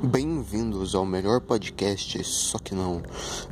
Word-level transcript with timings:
Bem-vindos 0.00 0.94
ao 0.94 1.04
melhor 1.04 1.40
podcast, 1.40 2.22
só 2.22 2.56
que 2.60 2.72
não. 2.72 3.02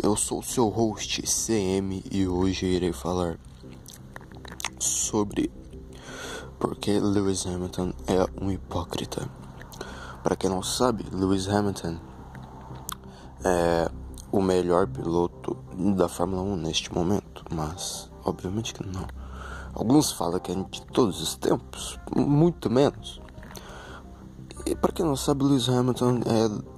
Eu 0.00 0.14
sou 0.14 0.38
o 0.38 0.42
seu 0.44 0.68
host 0.68 1.22
CM 1.22 2.04
e 2.08 2.28
hoje 2.28 2.66
irei 2.66 2.92
falar 2.92 3.36
sobre 4.78 5.50
por 6.56 6.76
que 6.76 7.00
Lewis 7.00 7.44
Hamilton 7.44 7.92
é 8.06 8.24
um 8.40 8.52
hipócrita. 8.52 9.28
Para 10.22 10.36
quem 10.36 10.48
não 10.48 10.62
sabe, 10.62 11.04
Lewis 11.10 11.48
Hamilton 11.48 11.98
é 13.44 13.90
o 14.30 14.40
melhor 14.40 14.86
piloto 14.86 15.56
da 15.96 16.08
Fórmula 16.08 16.42
1 16.42 16.56
neste 16.58 16.94
momento, 16.94 17.44
mas 17.52 18.08
obviamente 18.24 18.72
que 18.72 18.86
não. 18.86 19.04
Alguns 19.74 20.12
falam 20.12 20.38
que 20.38 20.52
é 20.52 20.54
de 20.54 20.86
todos 20.92 21.20
os 21.20 21.34
tempos, 21.34 21.98
muito 22.14 22.70
menos. 22.70 23.20
E 24.66 24.74
para 24.74 24.92
quem 24.92 25.06
não 25.06 25.14
sabe, 25.14 25.44
Lewis 25.44 25.68
Hamilton 25.68 26.22
é, 26.26 26.76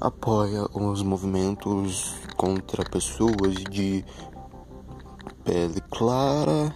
apoia 0.00 0.66
os 0.74 1.00
movimentos 1.00 2.16
contra 2.36 2.84
pessoas 2.84 3.54
de 3.70 4.04
pele 5.44 5.80
clara, 5.92 6.74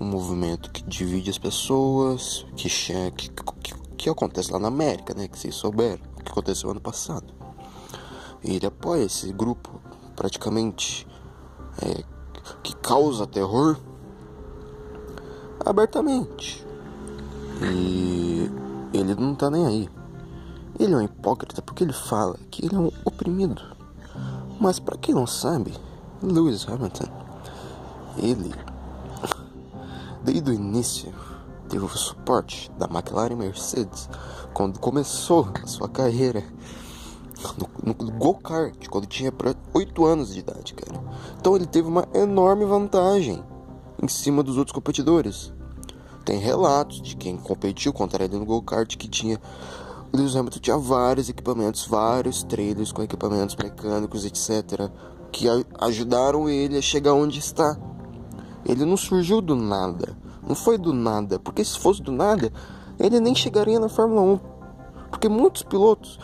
um 0.00 0.06
movimento 0.06 0.70
que 0.70 0.82
divide 0.84 1.28
as 1.28 1.36
pessoas, 1.36 2.46
que, 2.56 2.70
que, 2.70 3.28
que, 3.30 3.74
que 3.98 4.08
acontece 4.08 4.50
lá 4.50 4.58
na 4.58 4.68
América, 4.68 5.12
né? 5.12 5.28
Que 5.28 5.38
vocês 5.38 5.54
souberam, 5.54 6.00
que 6.24 6.32
aconteceu 6.32 6.70
ano 6.70 6.80
passado. 6.80 7.34
E 8.42 8.56
ele 8.56 8.66
apoia 8.66 9.04
esse 9.04 9.30
grupo 9.34 9.82
praticamente 10.16 11.06
é, 11.82 12.02
que 12.62 12.74
causa 12.76 13.26
terror 13.26 13.78
abertamente. 15.62 16.64
E 17.60 18.35
ele 18.92 19.14
não 19.14 19.34
tá 19.34 19.50
nem 19.50 19.66
aí. 19.66 19.88
Ele 20.78 20.92
é 20.92 20.96
um 20.96 21.02
hipócrita 21.02 21.62
porque 21.62 21.84
ele 21.84 21.92
fala 21.92 22.38
que 22.50 22.64
ele 22.64 22.74
é 22.74 22.78
um 22.78 22.90
oprimido. 23.04 23.62
Mas 24.60 24.78
para 24.78 24.96
quem 24.96 25.14
não 25.14 25.26
sabe, 25.26 25.74
Lewis 26.22 26.66
Hamilton, 26.68 27.08
ele 28.18 28.54
desde 30.24 30.50
o 30.50 30.54
início 30.54 31.12
teve 31.68 31.84
o 31.84 31.88
suporte 31.88 32.70
da 32.78 32.86
McLaren 32.86 33.36
Mercedes 33.36 34.08
quando 34.52 34.80
começou 34.80 35.48
a 35.62 35.66
sua 35.66 35.88
carreira 35.88 36.42
no, 37.84 37.94
no 38.04 38.12
go-kart, 38.12 38.88
quando 38.88 39.06
tinha 39.06 39.32
8 39.72 40.04
anos 40.04 40.32
de 40.32 40.40
idade, 40.40 40.74
cara. 40.74 41.00
Então 41.38 41.54
ele 41.54 41.66
teve 41.66 41.86
uma 41.86 42.08
enorme 42.14 42.64
vantagem 42.64 43.42
em 44.02 44.08
cima 44.08 44.42
dos 44.42 44.56
outros 44.56 44.74
competidores. 44.74 45.52
Tem 46.26 46.40
relatos 46.40 47.00
de 47.00 47.14
quem 47.14 47.36
competiu 47.36 47.92
contra 47.92 48.24
ele 48.24 48.36
no 48.36 48.44
go-kart 48.44 48.96
que 48.96 49.06
tinha. 49.06 49.40
Lewis 50.12 50.34
Hamilton 50.34 50.58
tinha 50.58 50.76
vários 50.76 51.28
equipamentos, 51.28 51.86
vários 51.86 52.42
trailers 52.42 52.90
com 52.90 53.00
equipamentos 53.00 53.54
mecânicos, 53.54 54.24
etc., 54.24 54.90
que 55.30 55.46
ajudaram 55.78 56.48
ele 56.48 56.76
a 56.76 56.82
chegar 56.82 57.12
onde 57.12 57.38
está. 57.38 57.78
Ele 58.64 58.84
não 58.84 58.96
surgiu 58.96 59.40
do 59.40 59.54
nada. 59.54 60.18
Não 60.44 60.56
foi 60.56 60.76
do 60.76 60.92
nada. 60.92 61.38
Porque 61.38 61.64
se 61.64 61.78
fosse 61.78 62.02
do 62.02 62.10
nada, 62.10 62.52
ele 62.98 63.20
nem 63.20 63.34
chegaria 63.34 63.78
na 63.78 63.88
Fórmula 63.88 64.22
1. 64.22 64.40
Porque 65.10 65.28
muitos 65.28 65.62
pilotos 65.62 66.18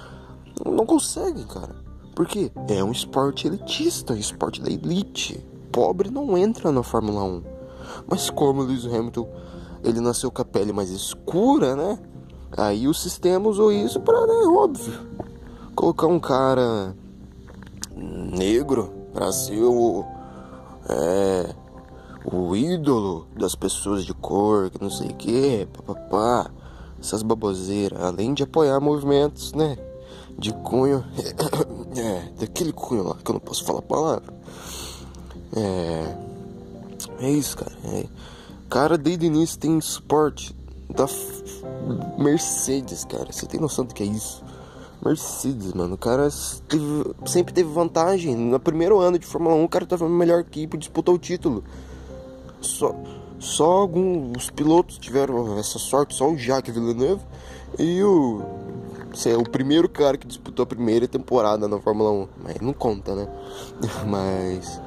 não 0.66 0.84
conseguem, 0.84 1.46
cara. 1.46 1.76
Porque 2.12 2.50
é 2.68 2.82
um 2.82 2.90
esporte 2.90 3.46
elitista, 3.46 4.14
um 4.14 4.16
esporte 4.16 4.60
da 4.60 4.68
elite. 4.68 5.46
Pobre 5.70 6.10
não 6.10 6.36
entra 6.36 6.72
na 6.72 6.82
Fórmula 6.82 7.22
1. 7.22 7.42
Mas 8.08 8.30
como 8.30 8.62
Lewis 8.62 8.84
Hamilton 8.84 9.28
ele 9.84 10.00
nasceu 10.00 10.30
com 10.30 10.42
a 10.42 10.44
pele 10.44 10.72
mais 10.72 10.90
escura, 10.90 11.74
né? 11.76 11.98
Aí 12.56 12.86
o 12.86 12.94
sistema 12.94 13.48
usou 13.48 13.72
isso 13.72 14.00
para, 14.00 14.26
né, 14.26 14.34
óbvio, 14.46 14.92
colocar 15.74 16.06
um 16.06 16.20
cara 16.20 16.94
negro 17.96 18.92
para 19.12 19.32
ser 19.32 19.62
o, 19.62 20.04
é, 20.88 21.54
o 22.24 22.54
ídolo 22.54 23.26
das 23.36 23.54
pessoas 23.54 24.04
de 24.04 24.12
cor, 24.12 24.70
que 24.70 24.82
não 24.82 24.90
sei 24.90 25.08
o 25.08 25.14
que, 25.14 25.66
papapá, 25.72 26.50
essas 27.00 27.22
baboseiras, 27.22 28.02
além 28.02 28.34
de 28.34 28.42
apoiar 28.42 28.80
movimentos, 28.80 29.52
né, 29.54 29.78
de 30.38 30.52
cunho, 30.52 31.04
é, 31.96 32.28
daquele 32.38 32.72
cunho 32.72 33.04
lá 33.04 33.16
que 33.22 33.30
eu 33.30 33.34
não 33.34 33.40
posso 33.40 33.64
falar 33.64 33.78
a 33.80 33.82
palavra. 33.82 34.34
É, 35.54 36.16
é 37.20 37.30
isso, 37.30 37.56
cara. 37.56 37.72
É, 37.84 38.06
cara 38.72 38.96
desde 38.96 39.26
o 39.26 39.28
início 39.28 39.58
tem 39.58 39.78
suporte 39.82 40.56
da 40.88 41.06
Mercedes, 42.16 43.04
cara. 43.04 43.30
Você 43.30 43.44
tem 43.44 43.60
noção 43.60 43.84
do 43.84 43.92
que 43.92 44.02
é 44.02 44.06
isso? 44.06 44.42
Mercedes, 45.04 45.74
mano. 45.74 45.94
O 45.94 45.98
cara 45.98 46.26
teve, 46.66 47.14
sempre 47.26 47.52
teve 47.52 47.70
vantagem. 47.70 48.34
No 48.34 48.58
primeiro 48.58 48.98
ano 48.98 49.18
de 49.18 49.26
Fórmula 49.26 49.54
1, 49.56 49.64
o 49.64 49.68
cara 49.68 49.84
tava 49.84 50.08
na 50.08 50.14
melhor 50.14 50.40
equipe, 50.40 50.78
disputou 50.78 51.16
o 51.16 51.18
título. 51.18 51.62
Só, 52.62 52.94
só 53.38 53.70
alguns 53.72 54.48
pilotos 54.48 54.96
tiveram 54.96 55.58
essa 55.58 55.78
sorte, 55.78 56.14
só 56.14 56.30
o 56.30 56.38
Jacques 56.38 56.74
Villeneuve 56.74 57.22
e 57.78 58.02
o. 58.02 58.40
Sei, 59.12 59.34
o 59.34 59.42
primeiro 59.42 59.86
cara 59.86 60.16
que 60.16 60.26
disputou 60.26 60.62
a 60.62 60.66
primeira 60.66 61.06
temporada 61.06 61.68
na 61.68 61.78
Fórmula 61.78 62.10
1. 62.10 62.28
Mas 62.42 62.60
não 62.62 62.72
conta, 62.72 63.14
né? 63.14 63.28
Mas. 64.08 64.80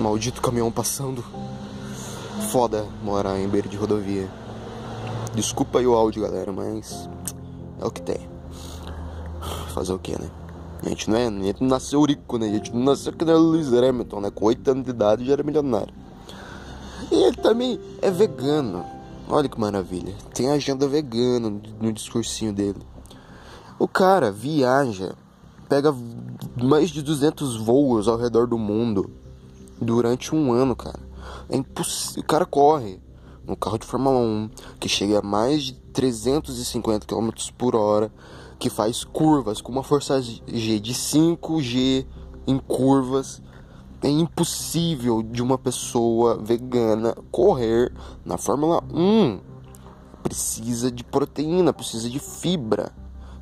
Maldito 0.00 0.40
caminhão 0.40 0.72
passando. 0.72 1.22
Foda 2.50 2.86
morar 3.04 3.38
em 3.38 3.46
beira 3.46 3.68
de 3.68 3.76
rodovia. 3.76 4.28
Desculpa 5.34 5.78
aí 5.78 5.86
o 5.86 5.94
áudio, 5.94 6.22
galera, 6.22 6.50
mas 6.50 7.08
é 7.78 7.84
o 7.84 7.90
que 7.90 8.00
tem. 8.00 8.28
Fazer 9.74 9.92
o 9.92 9.98
que, 9.98 10.12
né? 10.12 10.30
A 10.82 10.88
gente 10.88 11.10
não 11.10 11.18
é, 11.18 11.26
a 11.26 11.30
gente 11.30 11.62
nasceu 11.62 12.02
rico, 12.02 12.38
né? 12.38 12.48
A 12.48 12.52
gente 12.52 12.74
não 12.74 12.82
nasceu 12.82 13.12
que 13.12 13.24
nem 13.24 13.34
o 13.34 13.38
Luiz 13.38 13.72
Hamilton, 13.72 14.20
né? 14.20 14.30
Com 14.30 14.46
8 14.46 14.70
anos 14.70 14.84
de 14.84 14.90
idade 14.90 15.26
já 15.26 15.34
era 15.34 15.42
milionário. 15.42 15.92
E 17.12 17.14
ele 17.14 17.36
também 17.36 17.78
é 18.00 18.10
vegano. 18.10 18.84
Olha 19.28 19.48
que 19.48 19.60
maravilha. 19.60 20.14
Tem 20.34 20.50
agenda 20.50 20.88
vegana 20.88 21.60
no 21.78 21.92
discursinho 21.92 22.52
dele. 22.52 22.80
O 23.78 23.86
cara 23.86 24.32
viaja, 24.32 25.14
pega 25.68 25.94
mais 26.56 26.88
de 26.88 27.02
200 27.02 27.58
voos 27.58 28.08
ao 28.08 28.16
redor 28.16 28.46
do 28.46 28.56
mundo 28.56 29.19
durante 29.80 30.34
um 30.34 30.52
ano, 30.52 30.76
cara. 30.76 31.00
É 31.48 31.56
impossível. 31.56 32.22
O 32.22 32.26
cara 32.26 32.44
corre 32.44 33.00
no 33.46 33.56
carro 33.56 33.78
de 33.78 33.86
Fórmula 33.86 34.18
1 34.18 34.50
que 34.78 34.88
chega 34.88 35.18
a 35.18 35.22
mais 35.22 35.64
de 35.64 35.72
350 35.92 37.06
km 37.06 37.30
por 37.56 37.74
hora, 37.74 38.12
que 38.58 38.70
faz 38.70 39.04
curvas 39.04 39.60
com 39.60 39.72
uma 39.72 39.82
força 39.82 40.20
G 40.20 40.78
de 40.78 40.94
5G 40.94 42.06
em 42.46 42.58
curvas. 42.58 43.42
É 44.02 44.08
impossível 44.08 45.22
de 45.22 45.42
uma 45.42 45.58
pessoa 45.58 46.38
vegana 46.42 47.14
correr 47.30 47.92
na 48.24 48.38
Fórmula 48.38 48.82
1. 48.92 49.40
Precisa 50.22 50.90
de 50.90 51.04
proteína, 51.04 51.72
precisa 51.72 52.08
de 52.08 52.18
fibra. 52.18 52.92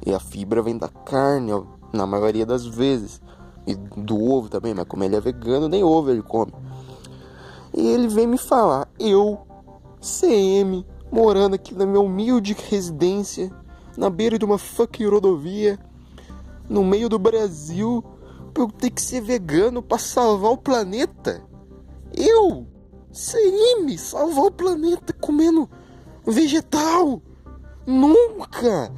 E 0.05 0.13
a 0.13 0.19
fibra 0.19 0.63
vem 0.63 0.77
da 0.77 0.89
carne, 0.89 1.53
na 1.93 2.07
maioria 2.07 2.45
das 2.45 2.65
vezes 2.67 3.21
e 3.69 3.75
do 3.75 4.19
ovo 4.19 4.49
também, 4.49 4.73
mas 4.73 4.87
como 4.87 5.05
ele 5.05 5.15
é 5.15 5.21
vegano, 5.21 5.69
nem 5.69 5.85
ovo 5.85 6.11
ele 6.11 6.23
come. 6.23 6.53
E 7.77 7.87
ele 7.87 8.09
vem 8.09 8.27
me 8.27 8.39
falar, 8.39 8.89
eu, 8.99 9.39
CM, 10.01 10.87
morando 11.13 11.55
aqui 11.55 11.75
na 11.75 11.85
minha 11.85 12.01
humilde 12.01 12.57
residência, 12.71 13.53
na 13.95 14.09
beira 14.09 14.39
de 14.39 14.45
uma 14.45 14.57
fucking 14.57 15.07
rodovia, 15.07 15.79
no 16.67 16.83
meio 16.83 17.11
do 17.11 17.19
Brasil, 17.19 18.03
pra 18.55 18.63
eu 18.63 18.69
ter 18.69 18.91
que 18.91 19.03
ser 19.03 19.21
vegano 19.21 19.83
para 19.83 19.99
salvar 19.99 20.53
o 20.53 20.57
planeta. 20.57 21.43
Eu, 22.17 22.67
CM, 23.13 23.99
salvar 23.99 24.47
o 24.47 24.51
planeta 24.51 25.13
comendo 25.13 25.69
vegetal. 26.27 27.21
Nunca! 27.87 28.91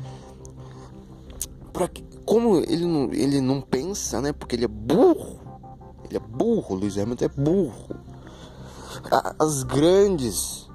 Pra 1.73 1.89
que 1.89 2.10
como 2.31 2.59
ele 2.59 2.85
não, 2.87 3.13
ele 3.13 3.41
não 3.41 3.61
pensa, 3.61 4.21
né? 4.21 4.33
Porque 4.33 4.55
ele 4.55 4.65
é 4.65 4.69
burro. 4.69 5.41
Ele 6.05 6.17
é 6.17 6.21
burro, 6.21 6.77
Luiz 6.77 6.97
Hamilton 6.97 7.25
é 7.25 7.29
burro. 7.29 7.97
As 9.37 9.65
grandes 9.65 10.71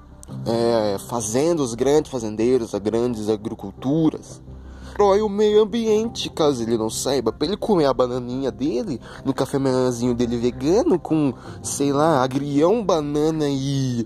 é, 0.45 0.97
fazendas, 1.07 1.67
os 1.67 1.73
grandes 1.73 2.11
fazendeiros, 2.11 2.75
as 2.75 2.81
grandes 2.81 3.29
agriculturas, 3.29 4.41
destrói 4.83 5.21
o 5.21 5.29
meio 5.29 5.61
ambiente, 5.61 6.29
caso 6.29 6.61
ele 6.61 6.77
não 6.77 6.89
saiba. 6.89 7.31
Pra 7.31 7.47
ele 7.47 7.55
comer 7.55 7.85
a 7.85 7.93
bananinha 7.93 8.51
dele, 8.51 8.99
no 9.23 9.33
café 9.33 9.57
manhãzinho 9.57 10.13
dele 10.13 10.35
vegano, 10.35 10.99
com, 10.99 11.33
sei 11.63 11.93
lá, 11.93 12.21
agrião, 12.21 12.83
banana 12.83 13.45
e. 13.47 14.05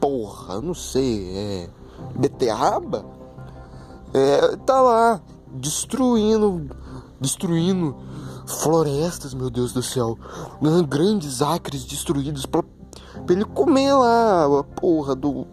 Porra, 0.00 0.60
não 0.60 0.74
sei, 0.74 1.30
é. 1.32 1.68
Beterraba? 2.16 3.04
É, 4.12 4.56
tá 4.64 4.80
lá, 4.80 5.22
destruindo, 5.52 6.68
destruindo 7.20 7.96
florestas, 8.46 9.34
meu 9.34 9.50
Deus 9.50 9.72
do 9.72 9.82
céu, 9.82 10.18
grandes 10.88 11.42
acres 11.42 11.84
destruídos 11.84 12.46
para 12.46 12.64
ele 13.28 13.44
comer 13.44 13.92
lá 13.92 14.60
a 14.60 14.64
porra 14.64 15.14
do 15.14 15.46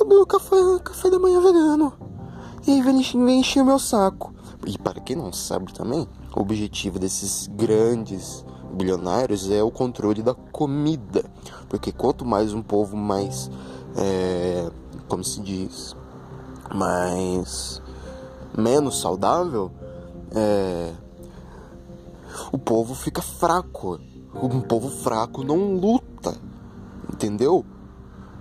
eu 0.00 0.06
dou 0.06 0.24
café, 0.24 0.56
café 0.84 1.10
da 1.10 1.18
manhã 1.18 1.40
vegano. 1.40 1.92
E 2.64 2.70
aí 2.70 2.80
vem, 2.80 3.00
encher 3.40 3.64
meu 3.64 3.80
saco. 3.80 4.32
E 4.64 4.78
para 4.78 5.00
quem 5.00 5.16
não 5.16 5.32
sabe 5.32 5.72
também, 5.72 6.06
o 6.36 6.40
objetivo 6.40 7.00
desses 7.00 7.48
grandes 7.48 8.44
bilionários 8.72 9.50
é 9.50 9.60
o 9.60 9.72
controle 9.72 10.22
da 10.22 10.34
comida. 10.34 11.24
Porque 11.68 11.90
quanto 11.90 12.24
mais 12.24 12.54
um 12.54 12.62
povo 12.62 12.96
mais. 12.96 13.50
É, 13.96 14.70
como 15.08 15.24
se 15.24 15.40
diz? 15.40 15.96
Mais. 16.72 17.82
Menos 18.56 19.00
saudável, 19.00 19.70
é, 20.34 20.92
o 22.52 22.58
povo 22.58 22.94
fica 22.94 23.22
fraco. 23.22 23.98
Um 24.34 24.60
povo 24.60 24.88
fraco 24.88 25.42
não 25.42 25.74
luta. 25.74 26.36
Entendeu? 27.12 27.64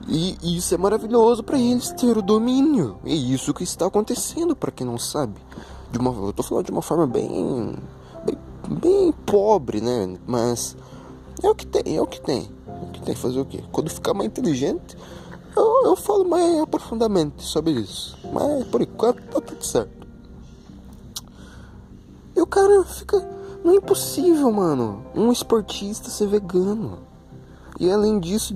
E 0.07 0.57
isso 0.57 0.73
é 0.73 0.77
maravilhoso 0.77 1.43
para 1.43 1.59
eles 1.59 1.91
ter 1.91 2.17
o 2.17 2.21
domínio. 2.21 2.97
É 3.03 3.13
isso 3.13 3.53
que 3.53 3.63
está 3.63 3.87
acontecendo, 3.87 4.55
para 4.55 4.71
quem 4.71 4.87
não 4.87 4.97
sabe. 4.97 5.35
De 5.91 5.97
uma, 5.97 6.11
eu 6.11 6.33
tô 6.33 6.43
falando 6.43 6.65
de 6.65 6.71
uma 6.71 6.81
forma 6.81 7.05
bem, 7.05 7.75
bem, 8.23 8.37
bem 8.69 9.11
pobre, 9.25 9.81
né? 9.81 10.17
Mas 10.25 10.77
é 11.43 11.49
o 11.49 11.55
que 11.55 11.65
tem, 11.65 11.97
é 11.97 12.01
o 12.01 12.07
que 12.07 12.21
tem. 12.21 12.49
É 12.67 12.83
o 12.85 12.91
que 12.91 13.01
tem 13.01 13.15
fazer 13.15 13.39
o 13.39 13.45
quê? 13.45 13.63
Quando 13.71 13.89
ficar 13.89 14.13
mais 14.13 14.29
inteligente, 14.29 14.97
eu, 15.55 15.85
eu 15.85 15.95
falo 15.95 16.23
mais 16.23 16.59
aprofundadamente 16.61 17.43
sobre 17.43 17.73
isso. 17.73 18.17
Mas 18.31 18.65
por 18.67 18.81
enquanto 18.81 19.21
tá 19.23 19.41
tudo 19.41 19.63
certo. 19.65 19.96
E 22.37 22.41
o 22.41 22.45
cara 22.45 22.83
fica. 22.83 23.17
Não 23.63 23.73
é 23.73 23.75
impossível, 23.77 24.51
mano. 24.51 25.03
Um 25.15 25.31
esportista 25.31 26.11
ser 26.11 26.27
vegano. 26.27 26.99
E 27.79 27.91
além 27.91 28.19
disso, 28.19 28.55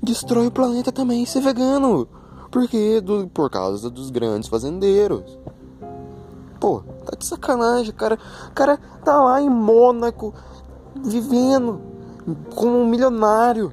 destrói 0.00 0.46
o 0.46 0.52
planeta 0.52 0.92
também 0.92 1.26
ser 1.26 1.40
vegano. 1.40 2.06
Porque 2.48 3.00
do, 3.00 3.26
por 3.26 3.50
causa 3.50 3.90
dos 3.90 4.10
grandes 4.10 4.48
fazendeiros. 4.48 5.36
Pô, 6.60 6.82
tá 7.04 7.16
de 7.18 7.26
sacanagem, 7.26 7.92
cara. 7.92 8.16
O 8.48 8.52
cara 8.52 8.78
tá 9.04 9.20
lá 9.20 9.42
em 9.42 9.50
Mônaco, 9.50 10.32
vivendo 10.94 11.80
como 12.54 12.78
um 12.78 12.86
milionário. 12.86 13.72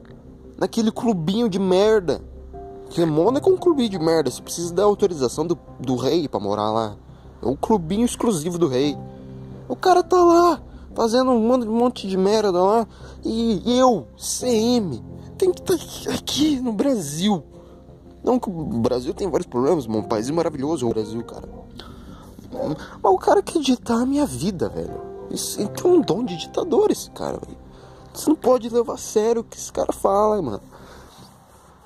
Naquele 0.57 0.91
clubinho 0.91 1.48
de 1.48 1.59
merda. 1.59 2.19
Que 2.89 3.06
Mônaco 3.06 3.48
é 3.48 3.53
um 3.53 3.57
clubinho 3.57 3.89
de 3.89 4.00
merda. 4.00 4.31
Você 4.31 4.41
precisa 4.41 4.74
da 4.74 4.83
autorização 4.83 5.45
do, 5.45 5.56
do 5.80 5.95
rei 5.95 6.27
para 6.27 6.39
morar 6.39 6.71
lá. 6.71 6.98
É 7.44 7.45
um 7.45 7.56
clubinho 7.56 8.06
exclusivo 8.06 8.57
do 8.57 8.68
rei. 8.68 8.98
O 9.67 9.75
cara 9.75 10.03
tá 10.03 10.21
lá, 10.23 10.62
fazendo 10.94 11.31
um 11.31 11.65
monte 11.65 12.07
de 12.07 12.17
merda 12.17 12.62
lá. 12.62 12.88
E 13.23 13.62
eu, 13.77 14.07
CM, 14.17 15.03
tem 15.38 15.51
que 15.51 15.62
estar 15.62 15.77
tá 15.77 16.13
aqui 16.15 16.59
no 16.59 16.71
Brasil. 16.71 17.44
Não 18.23 18.39
que 18.39 18.50
o 18.50 18.79
Brasil 18.79 19.13
tem 19.13 19.29
vários 19.29 19.47
problemas, 19.47 19.85
um 19.85 20.01
país 20.01 20.29
maravilhoso, 20.29 20.88
o 20.88 20.89
Brasil, 20.89 21.23
cara. 21.23 21.47
Mas 22.51 23.13
o 23.13 23.17
cara 23.17 23.44
quer 23.44 23.59
ditar 23.59 24.01
a 24.01 24.06
minha 24.06 24.25
vida, 24.25 24.69
velho. 24.69 25.01
Isso, 25.29 25.67
tem 25.67 25.91
um 25.91 26.01
dom 26.01 26.23
de 26.23 26.38
ditador, 26.38 26.89
esse 26.91 27.09
cara, 27.12 27.38
velho. 27.45 27.57
Você 28.13 28.29
não 28.29 28.35
pode 28.35 28.69
levar 28.69 28.94
a 28.94 28.97
sério 28.97 29.41
o 29.41 29.44
que 29.44 29.57
esse 29.57 29.71
cara 29.71 29.91
fala, 29.91 30.41
mano. 30.41 30.62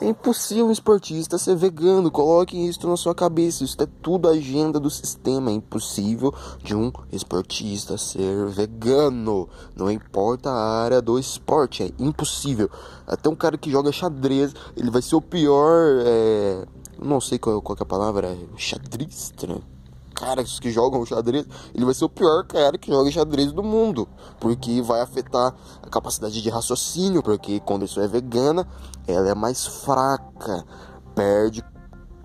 É 0.02 0.08
impossível 0.08 0.68
um 0.68 0.72
esportista 0.72 1.38
ser 1.38 1.58
vegano. 1.58 2.10
Coloquem 2.10 2.66
isso 2.66 2.88
na 2.88 2.96
sua 2.96 3.14
cabeça. 3.14 3.66
Isso 3.66 3.76
é 3.82 3.88
tudo 4.02 4.30
agenda 4.30 4.80
do 4.80 4.90
sistema. 4.90 5.52
É 5.52 5.54
impossível 5.54 6.34
de 6.64 6.74
um 6.74 6.90
esportista 7.12 7.98
ser 7.98 8.46
vegano. 8.48 9.50
Não 9.76 9.92
importa 9.92 10.50
a 10.50 10.82
área 10.84 11.02
do 11.02 11.20
esporte. 11.20 11.84
É 11.84 11.92
impossível. 12.00 12.70
Até 13.06 13.30
um 13.30 13.36
cara 13.36 13.58
que 13.58 13.70
joga 13.70 13.92
xadrez, 13.92 14.54
ele 14.78 14.90
vai 14.90 15.02
ser 15.02 15.18
o 15.18 15.22
pior. 15.22 16.02
É... 16.06 16.66
Não 16.98 17.20
sei 17.20 17.38
qual, 17.38 17.62
qual 17.62 17.78
é 17.78 17.84
a 17.84 17.86
palavra. 17.86 18.28
É 18.28 18.58
xadrista, 18.58 19.48
né? 19.48 19.60
Caras 20.20 20.60
que 20.60 20.70
jogam 20.70 21.06
xadrez, 21.06 21.46
ele 21.74 21.86
vai 21.86 21.94
ser 21.94 22.04
o 22.04 22.10
pior 22.10 22.46
cara 22.46 22.78
que 22.78 22.92
joga 22.92 23.10
xadrez 23.10 23.54
do 23.54 23.64
mundo, 23.64 24.08
porque 24.40 24.82
vai 24.82 25.00
afetar 25.00 25.56
a 25.82 25.90
capacidade 25.90 26.42
de 26.42 26.50
raciocínio, 26.50 27.24
porque 27.24 27.62
quando 27.62 27.86
isso 27.86 28.02
é 28.02 28.08
vegana, 28.08 28.68
ela 29.08 29.30
é 29.30 29.34
mais 29.34 29.66
fraca, 29.66 30.66
perde 31.16 31.64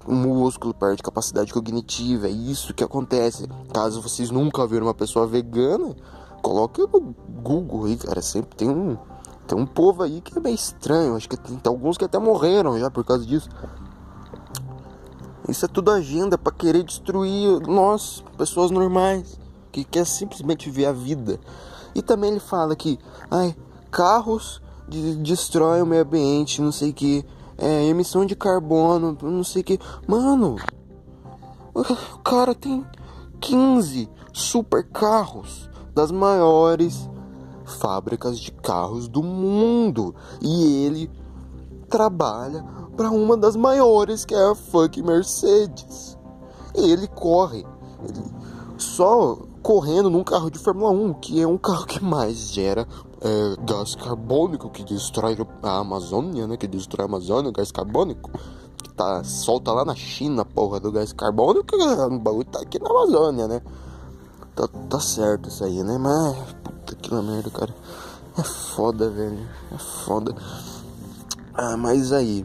músculo, 0.07 0.75
perde 0.75 1.03
capacidade 1.03 1.53
cognitiva, 1.53 2.27
é 2.27 2.31
isso 2.31 2.75
que 2.75 2.83
acontece. 2.83 3.49
Caso 3.73 4.03
vocês 4.03 4.31
nunca 4.31 4.67
viram 4.67 4.87
uma 4.87 4.95
pessoa 4.95 5.27
vegana, 5.27 5.95
coloque 6.43 6.81
no 6.81 7.15
Google 7.43 7.85
aí, 7.85 7.97
cara, 7.97 8.21
sempre 8.21 8.57
tem 8.57 8.69
um 8.69 8.99
tem 9.47 9.59
um 9.59 9.67
povo 9.67 10.03
aí 10.03 10.23
que 10.23 10.39
é 10.39 10.41
meio 10.41 10.55
estranho, 10.55 11.17
acho 11.17 11.29
que 11.29 11.37
tem, 11.37 11.57
tem 11.57 11.71
alguns 11.71 11.99
que 11.99 12.05
até 12.05 12.19
morreram 12.19 12.79
já 12.79 12.91
por 12.91 13.05
causa 13.05 13.27
disso. 13.27 13.49
Isso 15.49 15.65
é 15.65 15.69
tudo 15.69 15.91
agenda 15.91 16.39
para 16.39 16.53
querer 16.53 16.83
destruir 16.83 17.61
nós, 17.67 18.25
pessoas 18.39 18.71
normais, 18.71 19.39
que 19.71 19.85
quer 19.85 20.07
simplesmente 20.07 20.71
viver 20.71 20.87
a 20.87 20.93
vida. 20.93 21.39
E 21.95 22.03
também 22.03 22.31
ele 22.31 22.41
fala 22.41 22.75
que, 22.75 22.99
ai, 23.31 23.55
carros 23.91 24.63
de, 24.89 25.17
destroem 25.17 25.83
o 25.83 25.87
meio 25.87 26.03
ambiente, 26.03 26.63
não 26.63 26.73
sei 26.73 26.93
que, 26.93 27.25
é, 27.59 27.85
emissão 27.85 28.25
de 28.25 28.35
carbono, 28.35 29.17
não 29.23 29.45
sei 29.45 29.63
que. 29.63 29.79
Mano, 30.07 30.57
o 31.75 32.19
cara 32.19 32.55
tem 32.55 32.85
15 33.41 34.09
super 34.33 34.89
carros 34.91 35.69
das 35.95 36.11
maiores 36.11 37.09
fábricas 37.65 38.39
de 38.39 38.51
carros 38.51 39.09
do 39.09 39.23
mundo 39.23 40.15
e 40.41 40.85
ele 40.85 41.11
trabalha 41.89 42.65
para 42.97 43.11
uma 43.11 43.37
das 43.37 43.57
maiores, 43.57 44.25
que 44.25 44.35
é 44.35 44.51
a 44.51 44.55
funk 44.55 45.03
Mercedes. 45.03 46.17
E 46.75 46.91
ele 46.91 47.07
corre, 47.09 47.65
ele 48.09 48.23
só 48.79 49.39
correndo 49.63 50.11
num 50.11 50.23
carro 50.23 50.51
de 50.51 50.59
Fórmula 50.59 50.91
1, 50.91 51.15
que 51.15 51.41
é 51.41 51.47
um 51.47 51.57
carro 51.57 51.87
que 51.87 52.03
mais 52.03 52.37
gera 52.53 52.87
é, 53.21 53.57
gás 53.65 53.95
carbônico, 53.95 54.69
que 54.69 54.85
destrói 54.85 55.37
a 55.63 55.79
Amazônia, 55.79 56.47
né? 56.47 56.57
Que 56.57 56.67
destrói 56.67 57.07
a 57.07 57.09
Amazônia, 57.09 57.51
gás 57.51 57.73
carbônico. 57.73 58.31
Que 58.83 58.91
tá, 58.91 59.25
solta 59.25 59.73
lá 59.73 59.85
na 59.85 59.95
China, 59.95 60.45
porra, 60.45 60.79
do 60.79 60.93
gás 60.93 61.13
carbônico, 61.13 61.77
o 61.77 62.19
bagulho 62.19 62.45
tá 62.45 62.61
aqui 62.61 62.79
na 62.79 62.91
Amazônia, 62.91 63.49
né? 63.49 63.63
Tá, 64.55 64.69
tá 64.69 65.01
certo 65.01 65.49
isso 65.49 65.65
aí, 65.65 65.83
né? 65.83 65.97
Mas, 65.99 66.37
puta 66.63 66.95
que 66.97 67.15
merda, 67.15 67.51
cara. 67.51 67.75
É 68.37 68.43
foda, 68.43 69.09
velho. 69.09 69.49
É 69.73 69.79
foda. 69.79 70.35
Ah, 71.55 71.77
mas 71.77 72.13
aí. 72.13 72.45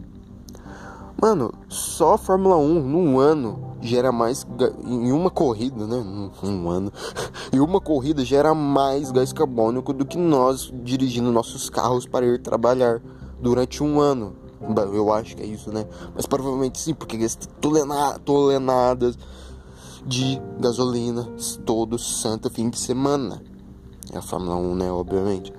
Mano, 1.21 1.51
só 1.67 2.13
a 2.13 2.17
Fórmula 2.17 2.55
1 2.55 2.81
num 2.81 3.19
ano 3.19 3.75
gera 3.81 4.09
mais. 4.11 4.47
Em 4.85 5.11
uma 5.11 5.29
corrida, 5.29 5.85
né? 5.85 5.97
Um 6.43 6.69
ano. 6.69 6.93
em 7.51 7.59
uma 7.59 7.81
corrida 7.81 8.23
gera 8.23 8.53
mais 8.53 9.11
gás 9.11 9.33
carbônico 9.33 9.91
do 9.91 10.05
que 10.05 10.17
nós 10.17 10.71
dirigindo 10.81 11.31
nossos 11.31 11.69
carros 11.69 12.05
para 12.05 12.25
ir 12.25 12.41
trabalhar 12.41 13.01
durante 13.41 13.83
um 13.83 13.99
ano. 13.99 14.33
Eu 14.93 15.11
acho 15.11 15.35
que 15.35 15.43
é 15.43 15.45
isso, 15.45 15.71
né? 15.71 15.85
Mas 16.15 16.25
provavelmente 16.25 16.79
sim, 16.79 16.93
porque 16.93 17.17
gasta 17.17 17.47
toneladas 18.23 19.17
de 20.05 20.41
gasolina 20.59 21.27
todo 21.65 21.99
santo 21.99 22.49
fim 22.49 22.69
de 22.69 22.77
semana. 22.77 23.41
É 24.13 24.17
a 24.17 24.21
Fórmula 24.21 24.55
1, 24.55 24.75
né? 24.75 24.91
Obviamente. 24.91 25.53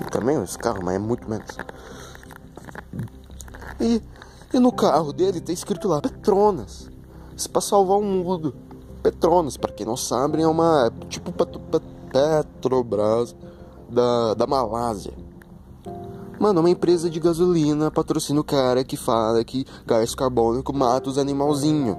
E 0.00 0.10
também 0.10 0.40
esse 0.42 0.58
carro, 0.58 0.80
mas 0.82 0.94
é 0.94 0.98
muito 0.98 1.28
menos. 1.28 1.48
E 3.80 4.00
e 4.56 4.60
no 4.60 4.70
carro 4.70 5.12
dele 5.12 5.40
tá 5.40 5.52
escrito 5.52 5.88
lá 5.88 6.00
Petronas. 6.00 6.88
Isso 7.36 7.50
pra 7.50 7.60
salvar 7.60 7.98
o 7.98 8.02
mundo. 8.02 8.54
Petronas, 9.02 9.56
para 9.56 9.72
quem 9.72 9.84
não 9.84 9.96
sabe, 9.96 10.40
é 10.40 10.46
uma 10.46 10.92
tipo 11.08 11.32
Petrobras 12.12 13.34
da, 13.88 14.34
da 14.34 14.46
Malásia. 14.46 15.12
Mano, 16.38 16.60
uma 16.60 16.70
empresa 16.70 17.10
de 17.10 17.18
gasolina 17.20 17.90
patrocina 17.90 18.40
o 18.40 18.44
cara 18.44 18.84
que 18.84 18.96
fala 18.96 19.44
que 19.44 19.66
gás 19.86 20.14
carbônico 20.14 20.72
mata 20.72 21.10
os 21.10 21.18
animalzinhos. 21.18 21.96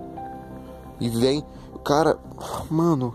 E 1.00 1.10
vem, 1.10 1.44
o 1.74 1.80
cara, 1.80 2.18
mano, 2.70 3.14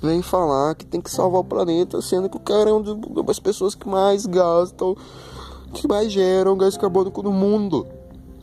vem 0.00 0.22
falar 0.22 0.74
que 0.74 0.86
tem 0.86 1.00
que 1.00 1.10
salvar 1.10 1.42
o 1.42 1.44
planeta, 1.44 2.00
sendo 2.00 2.30
que 2.30 2.36
o 2.36 2.40
cara 2.40 2.70
é 2.70 2.72
uma 2.72 3.22
das 3.22 3.38
pessoas 3.38 3.74
que 3.74 3.86
mais 3.86 4.26
gastam, 4.26 4.96
que 5.72 5.86
mais 5.86 6.10
geram 6.10 6.56
gás 6.56 6.76
carbônico 6.76 7.22
no 7.22 7.32
mundo 7.32 7.86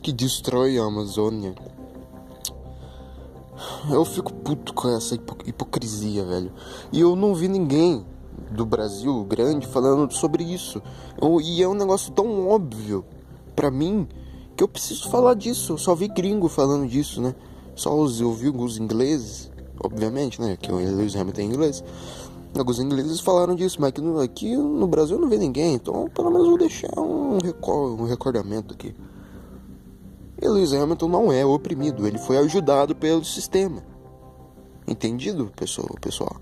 que 0.02 0.12
destrói 0.12 0.78
a 0.78 0.84
Amazônia. 0.84 1.54
Eu 3.88 4.04
fico 4.04 4.32
puto 4.32 4.74
com 4.74 4.88
essa 4.88 5.14
hipocrisia, 5.14 6.24
velho. 6.24 6.52
E 6.92 7.00
eu 7.00 7.14
não 7.14 7.34
vi 7.34 7.46
ninguém 7.46 8.04
do 8.50 8.66
Brasil 8.66 9.24
grande 9.24 9.66
falando 9.66 10.12
sobre 10.12 10.42
isso. 10.42 10.82
Eu, 11.20 11.40
e 11.40 11.62
é 11.62 11.68
um 11.68 11.74
negócio 11.74 12.12
tão 12.12 12.48
óbvio 12.48 13.04
para 13.54 13.70
mim 13.70 14.08
que 14.56 14.64
eu 14.64 14.68
preciso 14.68 15.08
falar 15.08 15.34
disso. 15.34 15.74
Eu 15.74 15.78
só 15.78 15.94
vi 15.94 16.08
gringo 16.08 16.48
falando 16.48 16.88
disso, 16.88 17.22
né? 17.22 17.34
Só 17.76 17.96
os, 17.96 18.20
eu 18.20 18.32
vi 18.32 18.48
alguns 18.48 18.78
ingleses, 18.78 19.50
obviamente, 19.82 20.40
né? 20.40 20.56
Que 20.60 20.72
o 20.72 20.76
Lewis 20.76 21.14
Hamilton 21.14 21.40
é 21.40 21.44
inglês. 21.44 21.84
Alguns 22.58 22.80
ingleses 22.80 23.20
falaram 23.20 23.54
disso, 23.54 23.78
mas 23.80 23.90
aqui 23.90 24.00
no, 24.00 24.20
aqui 24.20 24.56
no 24.56 24.86
Brasil 24.86 25.16
eu 25.16 25.22
não 25.22 25.28
vi 25.28 25.38
ninguém. 25.38 25.74
Então, 25.74 26.08
pelo 26.08 26.30
menos 26.30 26.48
vou 26.48 26.58
deixar 26.58 26.98
um, 26.98 27.38
recor 27.38 28.00
um 28.00 28.04
recordamento 28.04 28.74
aqui. 28.74 28.94
E 30.42 30.48
Lewis 30.48 30.72
Hamilton 30.72 31.06
não 31.06 31.32
é 31.32 31.46
oprimido, 31.46 32.04
ele 32.04 32.18
foi 32.18 32.36
ajudado 32.36 32.96
pelo 32.96 33.24
sistema. 33.24 33.80
Entendido, 34.88 35.52
pessoal? 35.54 35.96
pessoal? 36.00 36.36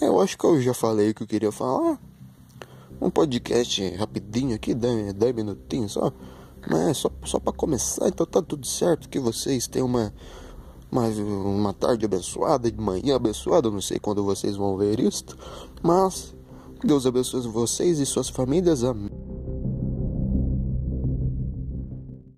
Eu 0.00 0.20
acho 0.20 0.36
que 0.36 0.44
eu 0.44 0.60
já 0.60 0.74
falei 0.74 1.10
o 1.10 1.14
que 1.14 1.22
eu 1.22 1.26
queria 1.28 1.52
falar. 1.52 1.96
Um 3.00 3.08
podcast 3.10 3.88
rapidinho 3.94 4.56
aqui, 4.56 4.74
10 4.74 5.14
minutinhos 5.32 5.92
só. 5.92 6.10
Mas 6.68 6.96
só, 6.96 7.10
só 7.24 7.38
para 7.38 7.52
começar, 7.52 8.08
então 8.08 8.26
tá 8.26 8.42
tudo 8.42 8.66
certo. 8.66 9.08
Que 9.08 9.20
vocês 9.20 9.68
tenham 9.68 9.86
uma, 9.86 10.12
uma, 10.90 11.06
uma 11.06 11.72
tarde 11.72 12.04
abençoada, 12.04 12.68
de 12.68 12.80
manhã 12.80 13.14
abençoada. 13.14 13.70
Não 13.70 13.80
sei 13.80 14.00
quando 14.00 14.24
vocês 14.24 14.56
vão 14.56 14.76
ver 14.76 14.98
isto. 14.98 15.36
Mas 15.80 16.34
Deus 16.82 17.06
abençoe 17.06 17.42
vocês 17.42 18.00
e 18.00 18.06
suas 18.06 18.28
famílias. 18.28 18.82
Amém. 18.82 19.23